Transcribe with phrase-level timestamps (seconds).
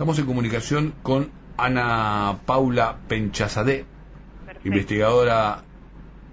[0.00, 3.84] Estamos en comunicación con Ana Paula Penchazadé,
[4.64, 5.62] investigadora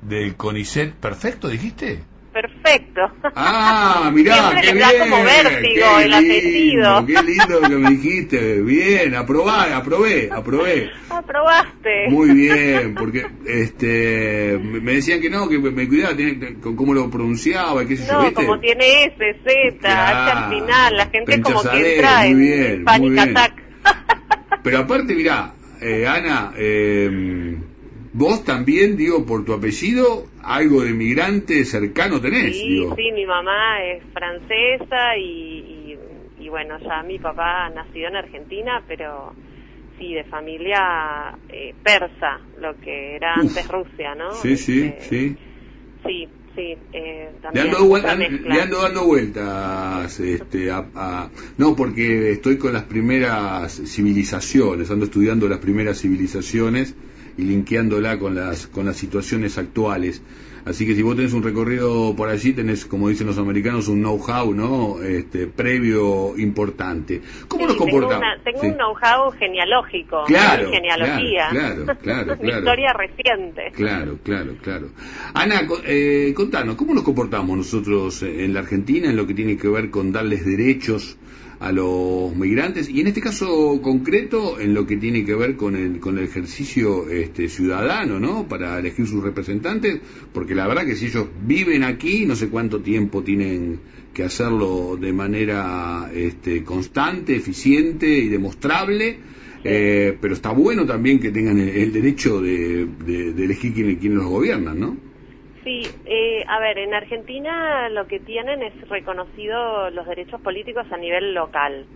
[0.02, 0.94] del CONICET.
[0.94, 2.02] ¿Perfecto, dijiste?
[2.42, 3.02] Perfecto.
[3.36, 4.88] Ah, mirá, qué bien.
[5.00, 7.06] como vértigo el apellido.
[7.06, 8.62] Qué lindo que me dijiste.
[8.62, 10.92] Bien, aprobé, aprobé, aprobé.
[11.10, 12.10] Aprobaste.
[12.10, 16.16] Muy bien, porque este me decían que no, que me cuidaba
[16.62, 20.98] con cómo lo pronunciaba, qué sé no, yo, como tiene S, Z, H al final,
[20.98, 23.64] la gente como que entra en bien, panic attack.
[24.64, 27.58] Pero aparte, mirá, eh, Ana, eh,
[28.18, 32.58] Vos también, digo, por tu apellido, algo de migrante cercano tenés.
[32.58, 35.96] Sí, sí, mi mamá es francesa y,
[36.40, 39.34] y, bueno, ya mi papá nació en Argentina, pero
[40.00, 44.32] sí, de familia eh, persa, lo que era antes Rusia, ¿no?
[44.32, 45.38] Sí, sí, este, sí.
[46.04, 46.76] Sí, sí.
[46.94, 51.30] Eh, le, ando, dando vueltas este, a,
[51.60, 56.96] no porque estoy con las primeras civilizaciones ando estudiando las primeras civilizaciones
[57.38, 60.22] y linkeándola con las, con las situaciones actuales.
[60.68, 64.02] Así que si vos tenés un recorrido por allí, tenés, como dicen los americanos, un
[64.02, 65.02] know-how, ¿no?
[65.02, 67.22] Este, previo importante.
[67.48, 68.26] ¿Cómo nos comportamos?
[68.44, 71.48] Tengo, un know-how genealógico, claro, genealogía.
[71.52, 72.58] Claro, claro, claro.
[72.60, 73.72] historia reciente.
[73.74, 74.90] Claro, claro, claro.
[75.34, 79.70] Ana, eh, contanos, ¿cómo nos comportamos nosotros en la Argentina en lo que tiene que
[79.70, 81.18] ver con darles derechos
[81.60, 85.76] a los migrantes y en este caso concreto en lo que tiene que ver con
[85.76, 88.48] el, con el ejercicio este, ciudadano, ¿no?
[88.48, 90.00] Para elegir sus representantes,
[90.34, 93.80] porque la verdad que si ellos viven aquí, no sé cuánto tiempo tienen
[94.14, 99.20] que hacerlo de manera este, constante, eficiente y demostrable,
[99.64, 102.88] eh, pero está bueno también que tengan el, derecho de,
[103.38, 105.07] elegir quiénes quién los gobiernan, ¿no?
[105.68, 110.96] Sí, eh, a ver, en Argentina lo que tienen es reconocido los derechos políticos a
[110.96, 111.90] nivel local,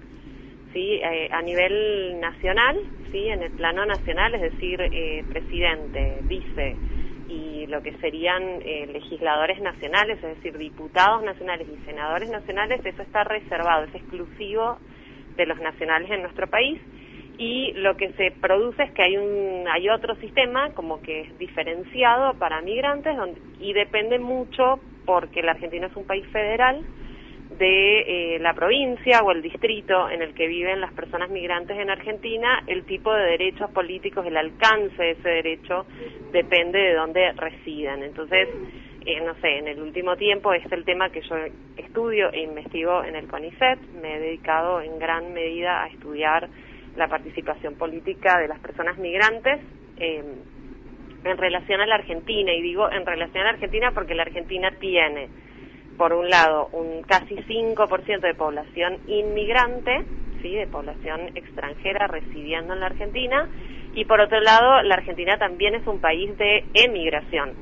[0.73, 2.77] sí, eh, a nivel nacional,
[3.13, 6.79] sí, en el plano nacional, es decir, eh, presidente, vice
[7.29, 13.23] y lo que serían legisladores nacionales, es decir, diputados nacionales y senadores nacionales, eso está
[13.23, 14.81] reservado, es exclusivo
[15.37, 16.77] de los nacionales en nuestro país
[17.41, 21.39] y lo que se produce es que hay un hay otro sistema como que es
[21.39, 23.17] diferenciado para migrantes
[23.59, 26.85] y depende mucho porque la Argentina es un país federal
[27.57, 31.89] de eh, la provincia o el distrito en el que viven las personas migrantes en
[31.89, 35.87] Argentina, el tipo de derechos políticos, el alcance de ese derecho
[36.31, 38.03] depende de dónde residen.
[38.03, 38.49] Entonces,
[39.03, 41.35] eh, no sé, en el último tiempo es el tema que yo
[41.75, 43.79] estudio e investigo en el CONICET.
[44.01, 46.47] Me he dedicado en gran medida a estudiar
[46.95, 49.59] la participación política de las personas migrantes
[49.97, 50.23] eh,
[51.23, 52.53] en relación a la Argentina.
[52.53, 55.29] Y digo en relación a la Argentina porque la Argentina tiene,
[55.97, 60.03] por un lado, un casi 5% de población inmigrante,
[60.41, 60.55] ¿sí?
[60.55, 63.47] de población extranjera residiendo en la Argentina,
[63.93, 67.53] y por otro lado, la Argentina también es un país de emigración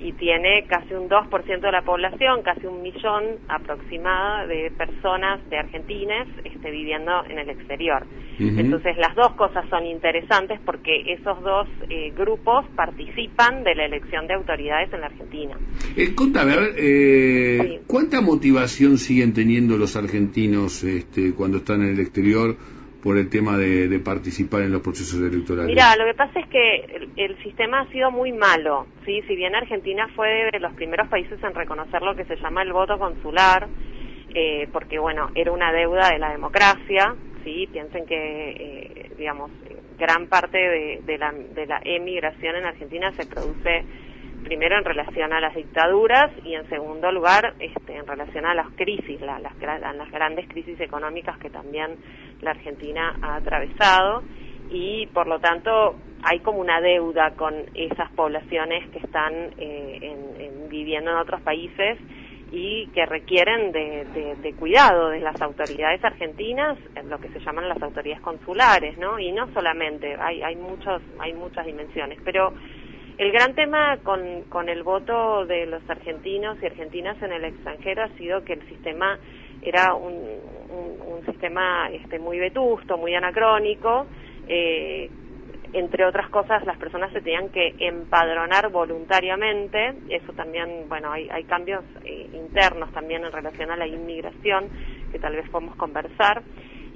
[0.00, 5.58] y tiene casi un 2% de la población, casi un millón aproximado de personas de
[5.58, 8.06] argentines este, viviendo en el exterior.
[8.38, 14.28] Entonces las dos cosas son interesantes porque esos dos eh, grupos participan de la elección
[14.28, 15.56] de autoridades en la Argentina.
[15.96, 21.94] Eh, contame, a ver, eh, ¿cuánta motivación siguen teniendo los argentinos este, cuando están en
[21.94, 22.56] el exterior?
[23.02, 25.68] Por el tema de, participar en los procesos electorales?
[25.68, 29.22] Mira, lo que pasa es que el, sistema ha sido muy malo, ¿sí?
[29.26, 32.72] Si bien Argentina fue de los primeros países en reconocer lo que se llama el
[32.72, 33.68] voto consular,
[34.34, 37.14] eh, porque, bueno, era una deuda de la democracia,
[37.44, 37.68] ¿sí?
[37.72, 39.50] Piensen que, eh, digamos,
[39.98, 43.84] gran parte de, de, la, de la emigración en Argentina se produce
[44.44, 48.68] primero en relación a las dictaduras y en segundo lugar este, en relación a las
[48.76, 51.96] crisis, las, las grandes crisis económicas que también
[52.40, 54.22] la Argentina ha atravesado
[54.70, 61.10] y por lo tanto hay como una deuda con esas poblaciones que están eh, viviendo
[61.10, 61.98] en otros países
[62.50, 67.80] y que requieren de, cuidado de las autoridades argentinas, en lo que se llaman las
[67.82, 69.18] autoridades consulares, ¿no?
[69.18, 72.54] Y no solamente, hay, hay muchos, hay muchas dimensiones, pero
[73.18, 78.04] el gran tema con, con el voto de los argentinos y argentinas en el extranjero
[78.04, 79.18] ha sido que el sistema
[79.60, 80.14] era un,
[80.70, 84.06] un, sistema este, muy vetusto, muy anacrónico.
[84.46, 85.10] Eh,
[85.72, 89.94] entre otras cosas, las personas se tenían que empadronar voluntariamente.
[90.08, 94.68] Eso también, bueno, hay, hay cambios eh, internos también en relación a la inmigración
[95.10, 96.42] que tal vez podemos conversar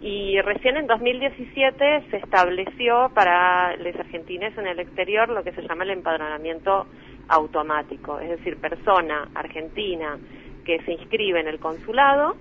[0.03, 5.63] y recién en 2017 se estableció para los argentines en el exterior lo que se
[5.63, 6.87] llama el empadronamiento
[7.29, 10.19] automático, es decir, persona argentina
[10.65, 12.35] que se inscribe en el consulado,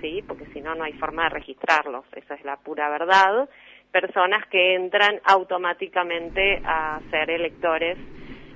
[0.00, 0.24] ¿sí?
[0.26, 3.48] Porque si no, no hay forma de registrarlos, esa es la pura verdad.
[3.92, 7.96] Personas que entran automáticamente a ser electores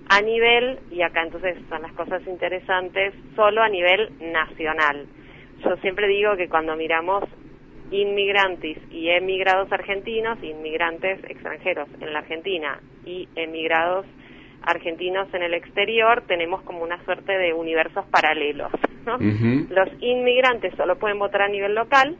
[0.08, 5.06] a nivel, y acá entonces son las cosas interesantes, solo a nivel nacional.
[5.64, 7.24] Yo siempre digo que cuando miramos
[7.92, 14.06] inmigrantes y emigrados argentinos, inmigrantes extranjeros en la Argentina y emigrados
[14.62, 18.72] argentinos en el exterior, tenemos como una suerte de universos paralelos.
[19.04, 22.16] Los inmigrantes solo pueden votar a nivel local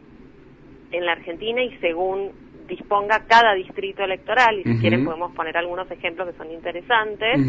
[0.91, 2.33] en la Argentina y según
[2.69, 7.41] disponga cada distrito electoral, y si quieren podemos poner algunos ejemplos que son interesantes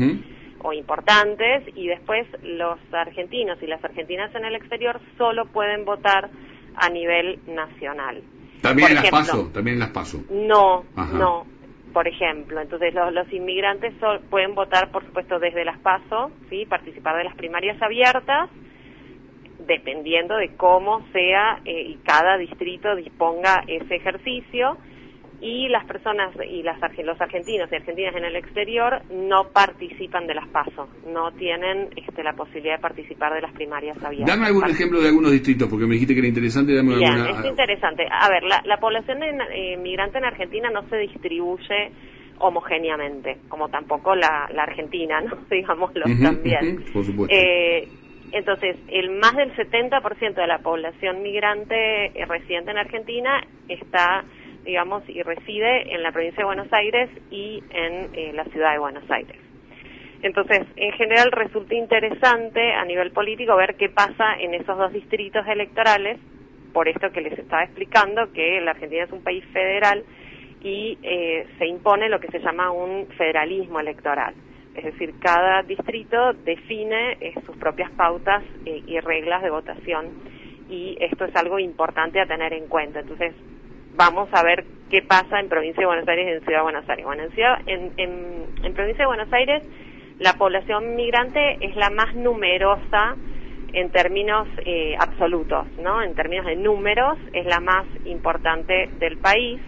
[0.62, 6.30] o importantes, y después los argentinos y las argentinas en el exterior solo pueden votar
[6.75, 8.22] a nivel nacional.
[8.62, 10.24] También en las PASO, también en las PASO.
[10.30, 11.46] No, no,
[11.92, 12.62] por ejemplo.
[12.62, 13.94] Entonces los, inmigrantes
[14.30, 16.66] pueden votar, por supuesto, desde las PASO, ¿sí?
[16.66, 18.50] participar de las primarias abiertas,
[19.68, 24.78] dependiendo de cómo sea eh, y cada distrito disponga ese ejercicio
[25.41, 30.35] y las personas y las, los argentinos y argentinas en el exterior no participan de
[30.35, 34.35] las PASO, no tienen este, la posibilidad de participar de las primarias abiertas.
[34.35, 36.75] Dame algún ejemplo de algunos distritos, porque me dijiste que era interesante.
[36.75, 38.06] Dame Bien, es interesante.
[38.09, 41.91] A ver, la, población eh, migrante en Argentina no se distribuye
[42.39, 45.38] homogéneamente, como tampoco la, Argentina, ¿no?
[45.50, 46.83] Digámoslo también.
[46.94, 47.35] por supuesto.
[47.35, 47.88] Eh,
[48.33, 54.25] entonces, el más del 70% de la población migrante eh, residente en Argentina está
[54.63, 58.80] digamos, y reside en la provincia de Buenos Aires y en eh, la ciudad de
[58.80, 59.38] Buenos Aires.
[60.21, 65.45] Entonces, en general resulta interesante a nivel político ver qué pasa en esos dos distritos
[65.48, 66.18] electorales,
[66.71, 70.04] por esto que les estaba explicando, que la Argentina es un país federal
[70.62, 74.33] y eh, se impone lo que se llama un federalismo electoral.
[74.75, 80.07] Es decir, cada distrito define eh, sus propias pautas y reglas de votación
[80.69, 83.01] y esto es algo importante a tener en cuenta.
[83.01, 83.36] Entonces,
[83.95, 86.90] vamos a ver qué pasa en Provincia de Buenos Aires y en Ciudad de Buenos
[86.90, 87.06] Aires.
[87.06, 87.24] Bueno,
[87.66, 89.63] en, en, Provincia de Buenos Aires
[90.19, 93.16] la población migrante es la más numerosa
[93.74, 96.04] en términos eh, absolutos, ¿no?
[96.04, 99.60] En términos de números es la más importante del país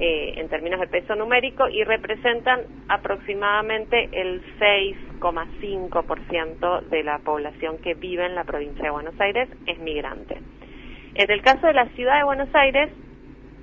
[0.00, 7.94] eh, en términos de peso numérico y representan aproximadamente el 6,5% de la población que
[7.94, 10.40] vive en la provincia de Buenos Aires es migrante.
[11.14, 12.92] En el caso de la ciudad de Buenos Aires,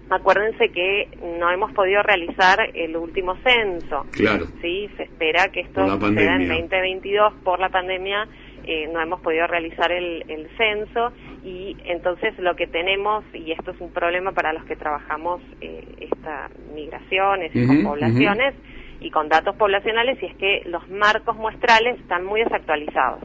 [0.09, 1.09] Acuérdense que
[1.39, 4.05] no hemos podido realizar el último censo.
[4.11, 4.45] Claro.
[4.61, 8.27] Sí, se espera que esto suceda en 2022 por la pandemia.
[8.67, 10.23] Eh, no hemos podido realizar el,
[10.57, 11.11] censo
[11.43, 15.83] y entonces lo que tenemos, y esto es un problema para los que trabajamos eh,
[15.99, 18.55] estas migraciones y con poblaciones
[18.99, 23.21] y con datos poblacionales, y es que los marcos muestrales están muy desactualizados.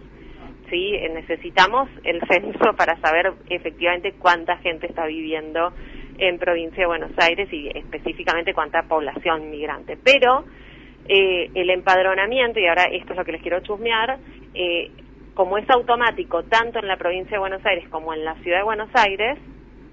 [0.68, 0.94] ¿sí?
[0.94, 5.72] Eh, necesitamos el censo para saber efectivamente cuánta gente está viviendo
[6.20, 9.96] en provincia de Buenos Aires y específicamente cuánta población migrante.
[10.02, 10.44] Pero
[11.08, 14.18] eh, el empadronamiento, y ahora esto es lo que les quiero chusmear,
[14.54, 14.90] eh,
[15.34, 18.64] como es automático tanto en la provincia de Buenos Aires como en la ciudad de
[18.64, 19.38] Buenos Aires,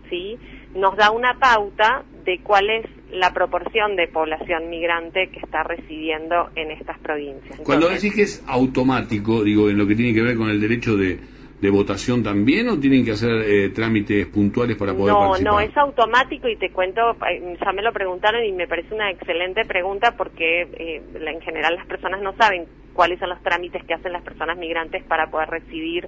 [0.10, 0.38] ¿sí?
[0.76, 6.50] nos da una pauta de cuál es la proporción de población migrante que está residiendo
[6.56, 7.62] en estas provincias.
[7.64, 10.98] Cuando decís que es automático, digo, en lo que tiene que ver con el derecho
[10.98, 11.20] de,
[11.62, 15.54] de votación también o tienen que hacer eh, trámites puntuales para poder no, participar?
[15.54, 19.10] No, es automático y te cuento, eh, ya me lo preguntaron y me parece una
[19.10, 23.94] excelente pregunta porque eh, en general las personas no saben cuáles son los trámites que
[23.96, 26.08] hacen las personas migrantes para poder residir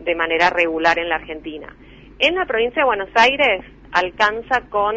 [0.00, 1.68] de manera regular en la Argentina.
[2.18, 4.94] En la provincia de Buenos Aires alcanza con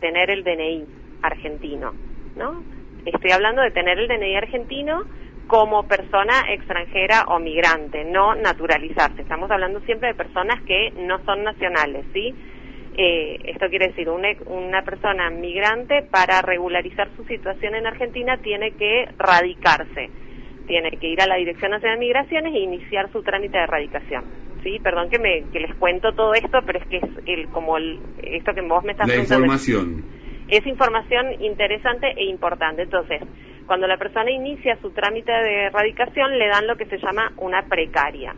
[0.00, 0.84] tener el DNI
[1.22, 1.92] argentino,
[2.36, 2.62] ¿no?
[3.04, 5.04] Estoy hablando de tener el DNI argentino
[5.52, 9.20] como persona extranjera o migrante, no naturalizarse.
[9.20, 12.34] Estamos hablando siempre de personas que no son nacionales, ¿sí?
[12.96, 18.70] Eh, esto quiere decir, una, una persona migrante para regularizar su situación en Argentina tiene
[18.70, 20.08] que radicarse,
[20.66, 24.24] tiene que ir a la Dirección Nacional de Migraciones e iniciar su trámite de radicación.
[24.62, 27.76] Sí, perdón que, me, que les cuento todo esto, pero es que es el, como
[27.76, 30.02] el, esto que vos me estás La información.
[30.48, 32.82] Es información interesante e importante.
[32.82, 33.20] Entonces,
[33.72, 37.62] cuando la persona inicia su trámite de erradicación, le dan lo que se llama una
[37.62, 38.34] precaria,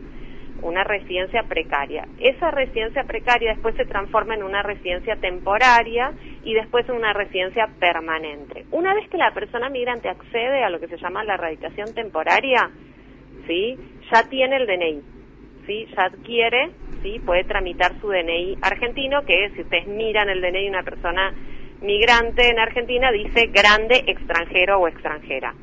[0.61, 2.07] una residencia precaria.
[2.21, 6.13] Esa residencia precaria después se transforma en una residencia temporaria
[6.45, 8.63] y después en una residencia permanente.
[8.71, 12.69] Una vez que la persona migrante accede a lo que se llama la erradicación temporaria,
[13.45, 13.77] ¿sí?
[14.13, 15.01] ya tiene el DNI,
[15.67, 15.85] ¿sí?
[15.97, 16.69] ya adquiere,
[17.03, 17.19] ¿sí?
[17.25, 21.33] puede tramitar su DNI argentino, que si ustedes miran el DNI de una persona
[21.85, 25.53] migrante en Argentina dice grande extranjero o extranjera,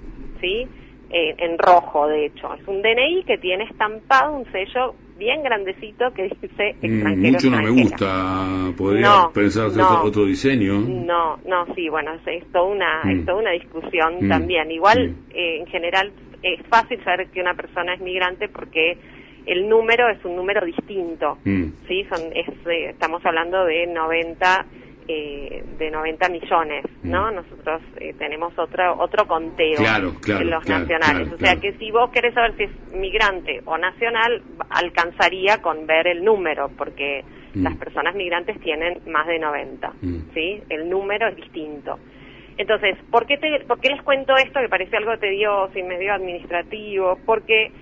[0.40, 0.68] ¿sí?
[1.10, 2.54] Eh, en rojo, de hecho.
[2.54, 7.32] Es un DNI que tiene estampado un sello bien grandecito que dice Mm, extranjero.
[7.32, 10.02] mucho no me gusta, podría No, pensar hacer no.
[10.04, 10.72] otro diseño.
[10.80, 13.10] No, no, sí, bueno, es, es toda una, Mm.
[13.10, 14.28] es toda una discusión Mm.
[14.28, 14.70] también.
[14.70, 15.14] Igual, Mm.
[15.34, 16.12] eh, en general,
[16.42, 18.96] es fácil saber que una persona es migrante porque
[19.44, 21.38] el número es un número distinto.
[21.44, 21.64] Mm.
[21.88, 24.64] Sí, son, es, eh, estamos hablando de 90,
[25.08, 27.30] eh, de 90 millones, ¿no?
[27.30, 27.34] Mm.
[27.36, 31.32] Nosotros eh, tenemos otro, otro conteo Claro, claro, en los claro, nacionales.
[31.32, 36.06] o sea que si vos querés saber si es migrante o nacional, alcanzaría con ver
[36.06, 37.64] el número, porque Mm.
[37.64, 40.32] las personas migrantes tienen más de 90, Mm.
[40.32, 40.62] ¿sí?
[40.70, 41.98] El número es distinto.
[42.56, 46.12] Entonces, ¿por qué, te, ¿por qué les cuento esto que parece algo tedioso y medio
[46.14, 47.18] administrativo?
[47.26, 47.72] Porque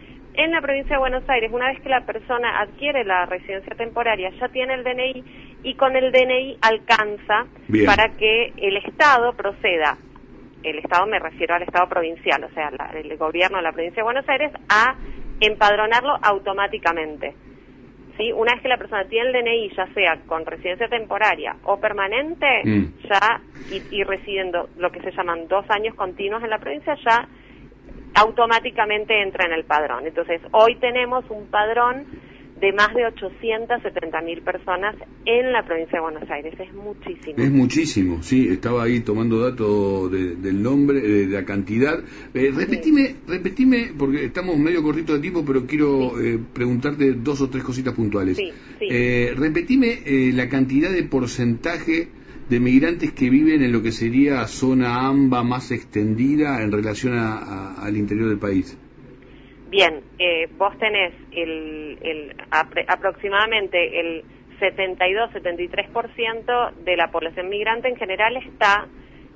[0.44, 4.30] en la provincia de Buenos Aires, una vez que la persona adquiere la residencia temporaria,
[4.40, 5.24] ya tiene el DNI
[5.64, 7.86] y con el DNI alcanza Bien.
[7.86, 9.98] para que el Estado proceda,
[10.62, 14.00] el Estado me refiero al Estado provincial, o sea, la- el gobierno de la provincia
[14.00, 14.94] de Buenos Aires, a
[15.40, 17.34] empadronarlo automáticamente.
[18.16, 18.32] ¿Sí?
[18.32, 22.46] Una vez que la persona tiene el DNI, ya sea con residencia temporaria o permanente,
[22.64, 22.84] Mm.
[23.08, 27.26] ya y, y residiendo lo que se llaman dos años continuos en la provincia, ya
[28.14, 30.06] automáticamente entra en el padrón.
[30.06, 32.04] Entonces, hoy tenemos un padrón
[32.60, 36.52] de más de 870 mil personas en la provincia de Buenos Aires.
[36.58, 37.34] Es muchísimo.
[37.42, 42.00] Es muchísimo, sí, estaba ahí tomando datos de- del nombre, de, de la cantidad.
[42.34, 47.48] Eh, repetime, repetime, porque estamos medio cortito de tiempo, pero quiero eh, preguntarte dos o
[47.48, 48.36] tres cositas puntuales.
[48.36, 48.88] Sí, sí.
[48.90, 52.08] Eh, repetime eh, la cantidad de porcentaje
[52.50, 57.38] de migrantes que viven en lo que sería zona AMBA más extendida en relación a-
[57.38, 58.76] a- al interior del país.
[59.70, 64.24] Bien, eh, vos tenés el, el apre- aproximadamente el
[64.60, 68.86] 72-73% de la población migrante en general está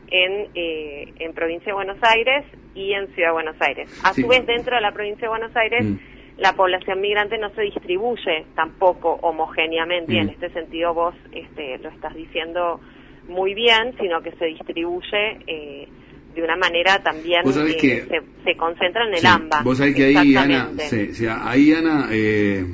[0.09, 2.45] en, eh, en provincia de Buenos Aires
[2.75, 3.89] y en Ciudad de Buenos Aires.
[4.05, 4.23] A Sí.
[4.23, 5.97] su vez, dentro de la provincia de Buenos Aires, Mm.
[6.39, 10.31] la población migrante no se distribuye tampoco homogéneamente, y en Mm.
[10.31, 12.81] este sentido vos este, lo estás diciendo
[13.29, 15.89] muy bien, sino que se distribuye eh,
[16.35, 19.63] de una manera también, Vos sabés eh, que- se, se concentra en el Sí, AMBA.
[19.63, 22.65] Vos sabés que ahí, Ana, sí, sí, ahí, Ana, eh,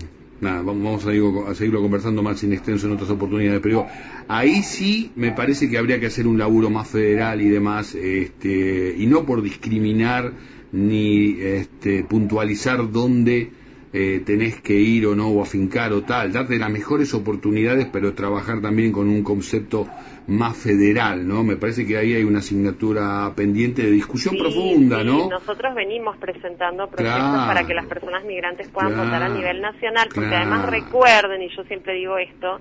[0.40, 3.86] nada, vamos vamos a, digo, a seguirlo conversando más sin extenso en otras oportunidades, pero
[4.28, 8.94] ahí sí me parece que habría que hacer un laburo más federal y demás, este,
[8.96, 10.32] y no por discriminar
[10.72, 13.50] ni este, puntualizar dónde
[13.92, 18.14] eh, tenés que ir o no, o afincar o tal, darte las mejores oportunidades, pero
[18.14, 19.86] trabajar también con un concepto
[20.28, 21.42] más federal, ¿no?
[21.42, 25.28] Me parece que ahí hay una asignatura pendiente de discusión Sí, profunda, sí, ¿no?
[25.28, 27.46] Nosotros venimos presentando proyectos Claro.
[27.48, 29.06] para que las personas migrantes puedan Claro.
[29.06, 30.52] votar a nivel nacional, porque Claro.
[30.52, 32.60] además recuerden, y yo siempre digo esto,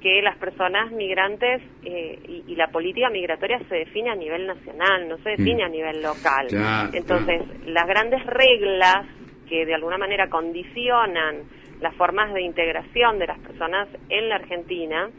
[0.00, 5.08] que las personas migrantes eh, y, y la política migratoria se define a nivel nacional,
[5.08, 5.66] no se define Mm.
[5.66, 6.46] a nivel local.
[6.92, 9.06] Entonces, las grandes reglas
[9.54, 11.44] que de alguna manera condicionan
[11.80, 15.10] las formas de integración de las personas en la Argentina,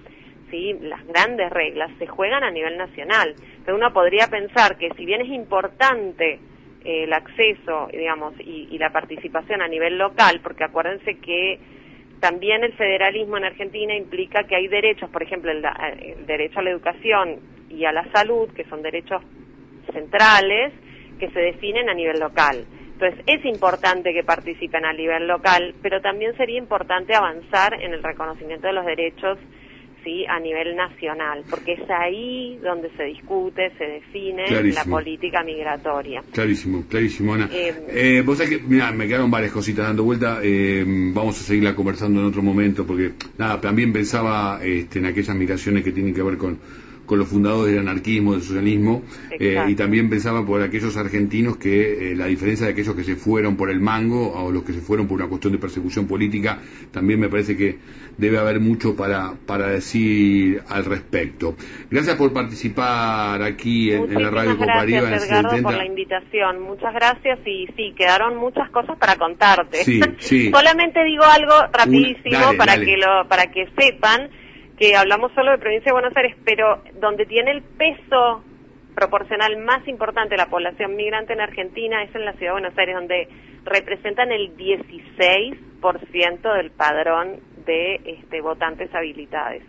[0.51, 3.33] sí, las grandes reglas se juegan a nivel nacional.
[3.63, 6.33] Pero uno podría pensar que si bien es importante
[6.83, 11.57] eh, el acceso, digamos, y, la participación a nivel local, porque acuérdense que
[12.19, 15.63] también el federalismo en Argentina implica que hay derechos, por ejemplo, el,
[16.01, 17.39] el derecho a la educación
[17.69, 19.21] y a la salud, que son derechos
[19.93, 20.73] centrales,
[21.19, 22.65] que se definen a nivel local.
[22.97, 28.01] Entonces, es importante que participen a nivel local, pero también sería importante avanzar en el
[28.01, 29.37] reconocimiento de los derechos
[30.05, 34.83] sí a nivel nacional, porque es ahí donde se discute, se define Clarísimo.
[34.85, 36.23] la política migratoria.
[36.31, 37.49] Clarísimo, clarísimo, Ana.
[37.51, 41.43] Eh, Eh, vos sabés que, mira, me quedaron varias cositas dando vuelta, eh, vamos a
[41.43, 46.13] seguirla conversando en otro momento, porque, nada, también pensaba este, en aquellas migraciones que tienen
[46.13, 46.59] que ver con,
[47.05, 49.03] con los fundadores del anarquismo, del socialismo,
[49.39, 53.15] eh, y también pensaba por aquellos argentinos que eh, la diferencia de aquellos que se
[53.15, 56.59] fueron por el mango o los que se fueron por una cuestión de persecución política,
[56.91, 57.77] también me parece que
[58.17, 61.55] debe haber mucho para, para decir al respecto.
[61.89, 65.69] Gracias por participar aquí en, en la Radio en gracias, Edgardo, 70.
[65.69, 66.61] por la invitación.
[66.61, 69.83] Muchas gracias y sí, quedaron muchas cosas para contarte.
[69.83, 70.51] Sí, sí.
[70.53, 72.85] Solamente digo algo rapidísimo dale, para dale.
[72.85, 74.29] que lo para que sepan
[74.77, 78.43] que hablamos solo de provincia de Buenos Aires, pero donde tiene el peso
[78.95, 82.95] proporcional más importante la población migrante en Argentina es en la ciudad de Buenos Aires,
[82.95, 83.27] donde
[83.63, 89.61] representan el 16% del padrón de este, votantes habilitados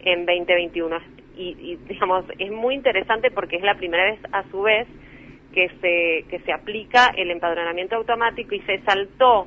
[0.00, 0.98] en 2021.
[1.36, 4.86] Y, y, digamos, es muy interesante porque es la primera vez, a su vez,
[5.52, 9.46] que se, que se aplica el empadronamiento automático y se saltó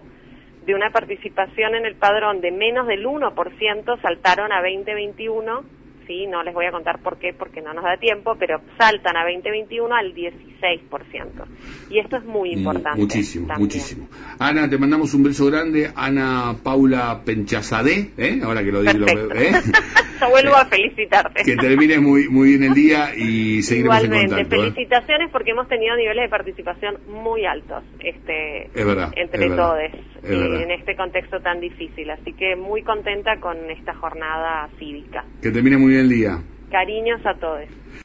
[0.66, 5.64] de una participación en el padrón de menos del 1%, saltaron a 2021,
[6.08, 9.16] sí, no les voy a contar por qué, porque no nos da tiempo, pero saltan
[9.18, 10.55] a 2021 al 16%.
[10.66, 11.46] 16%.
[11.90, 13.00] Y esto es muy importante.
[13.00, 14.08] Muchísimo, muchísimo.
[14.40, 15.92] Ana, te mandamos un beso grande.
[15.96, 18.40] Ana Paula Penchazadé, ¿eh?
[18.44, 19.06] ahora que lo digo.
[19.08, 19.52] ¿eh?
[20.22, 21.44] Yo vuelvo a felicitarte.
[21.44, 24.56] Que termine muy, muy bien el día y seguiremos Igualmente, en contacto.
[24.56, 24.72] ¿eh?
[24.72, 29.80] felicitaciones porque hemos tenido niveles de participación muy altos este, es verdad, entre es todos
[30.24, 30.62] es verdad.
[30.62, 32.10] en este contexto tan difícil.
[32.10, 35.26] Así que muy contenta con esta jornada cívica.
[35.42, 36.40] Que termine muy bien el día.
[36.72, 37.66] Cariños a todos.